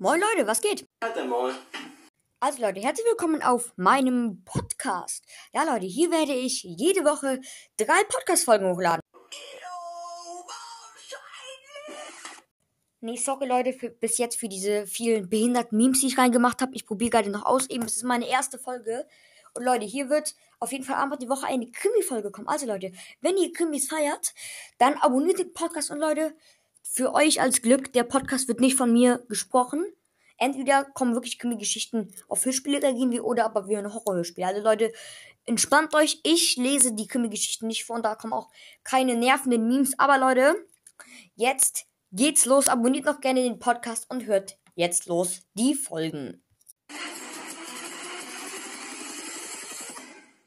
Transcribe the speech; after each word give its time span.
Moin 0.00 0.20
Leute, 0.20 0.46
was 0.46 0.60
geht? 0.60 0.86
Also 2.38 2.62
Leute, 2.62 2.80
herzlich 2.80 3.04
willkommen 3.04 3.42
auf 3.42 3.72
meinem 3.76 4.44
Podcast. 4.44 5.24
Ja 5.52 5.64
Leute, 5.64 5.86
hier 5.86 6.12
werde 6.12 6.34
ich 6.34 6.62
jede 6.62 7.00
Woche 7.04 7.40
drei 7.76 8.04
Podcast-Folgen 8.08 8.70
hochladen. 8.70 9.00
Nee, 13.00 13.16
sorry 13.16 13.48
Leute, 13.48 13.72
für, 13.72 13.90
bis 13.90 14.18
jetzt 14.18 14.38
für 14.38 14.48
diese 14.48 14.86
vielen 14.86 15.28
behinderten 15.28 15.76
Memes, 15.76 15.98
die 15.98 16.06
ich 16.06 16.18
reingemacht 16.18 16.62
habe. 16.62 16.76
Ich 16.76 16.86
probiere 16.86 17.10
gerade 17.10 17.30
noch 17.30 17.44
aus. 17.44 17.68
Eben, 17.68 17.82
es 17.86 17.96
ist 17.96 18.04
meine 18.04 18.28
erste 18.28 18.60
Folge. 18.60 19.04
Und 19.54 19.64
Leute, 19.64 19.84
hier 19.84 20.08
wird 20.08 20.36
auf 20.60 20.70
jeden 20.70 20.84
Fall 20.84 21.02
einmal 21.02 21.18
die 21.18 21.28
Woche 21.28 21.48
eine 21.48 21.68
Krimi-Folge 21.72 22.30
kommen. 22.30 22.46
Also 22.46 22.66
Leute, 22.66 22.92
wenn 23.20 23.36
ihr 23.36 23.52
Krimis 23.52 23.88
feiert, 23.88 24.32
dann 24.78 24.94
abonniert 24.94 25.40
den 25.40 25.52
Podcast. 25.52 25.90
Und 25.90 25.98
Leute, 25.98 26.36
für 26.90 27.14
euch 27.14 27.40
als 27.40 27.62
Glück, 27.62 27.92
der 27.92 28.02
Podcast 28.02 28.48
wird 28.48 28.60
nicht 28.60 28.76
von 28.76 28.92
mir 28.92 29.24
gesprochen. 29.28 29.84
Entweder 30.38 30.84
kommen 30.84 31.14
wirklich 31.14 31.38
Krimi-Geschichten 31.38 32.14
auf 32.28 32.44
Hörspiele, 32.44 32.80
da 32.80 32.92
gehen 32.92 33.10
wir, 33.10 33.24
oder 33.24 33.44
aber 33.44 33.68
wir 33.68 33.78
ein 33.78 33.92
Horrorhörspiel. 33.92 34.44
Also 34.44 34.62
Leute, 34.62 34.92
entspannt 35.44 35.94
euch. 35.94 36.20
Ich 36.22 36.56
lese 36.56 36.94
die 36.94 37.06
Krimi-Geschichten 37.06 37.66
nicht 37.66 37.84
vor 37.84 37.96
und 37.96 38.04
da 38.04 38.14
kommen 38.14 38.32
auch 38.32 38.48
keine 38.84 39.16
nervenden 39.16 39.66
Memes. 39.66 39.98
Aber 39.98 40.18
Leute, 40.18 40.54
jetzt 41.34 41.86
geht's 42.12 42.46
los. 42.46 42.68
Abonniert 42.68 43.04
noch 43.04 43.20
gerne 43.20 43.42
den 43.42 43.58
Podcast 43.58 44.06
und 44.10 44.26
hört 44.26 44.58
jetzt 44.74 45.06
los 45.06 45.42
die 45.54 45.74
Folgen. 45.74 46.42